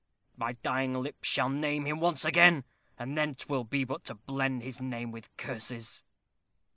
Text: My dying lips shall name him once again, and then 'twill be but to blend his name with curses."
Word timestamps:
My 0.35 0.53
dying 0.63 0.95
lips 0.95 1.27
shall 1.27 1.49
name 1.49 1.85
him 1.85 1.99
once 1.99 2.25
again, 2.25 2.63
and 2.97 3.15
then 3.15 3.35
'twill 3.35 3.65
be 3.65 3.83
but 3.83 4.03
to 4.05 4.15
blend 4.15 4.63
his 4.63 4.81
name 4.81 5.11
with 5.11 5.29
curses." 5.37 6.03